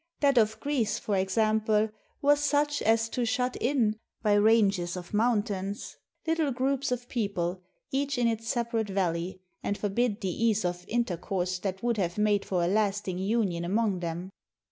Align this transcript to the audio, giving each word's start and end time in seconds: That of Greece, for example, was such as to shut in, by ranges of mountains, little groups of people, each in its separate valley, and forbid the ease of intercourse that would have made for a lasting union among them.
That 0.21 0.39
of 0.39 0.59
Greece, 0.59 0.97
for 0.97 1.15
example, 1.15 1.91
was 2.23 2.39
such 2.43 2.81
as 2.81 3.07
to 3.09 3.23
shut 3.23 3.55
in, 3.57 3.99
by 4.23 4.33
ranges 4.33 4.97
of 4.97 5.13
mountains, 5.13 5.95
little 6.25 6.49
groups 6.51 6.91
of 6.91 7.07
people, 7.07 7.61
each 7.91 8.17
in 8.17 8.27
its 8.27 8.47
separate 8.49 8.89
valley, 8.89 9.41
and 9.61 9.77
forbid 9.77 10.19
the 10.21 10.29
ease 10.45 10.65
of 10.65 10.85
intercourse 10.87 11.59
that 11.59 11.83
would 11.83 11.97
have 11.97 12.17
made 12.17 12.45
for 12.45 12.63
a 12.63 12.67
lasting 12.67 13.19
union 13.19 13.63
among 13.63 13.99
them. 13.99 14.31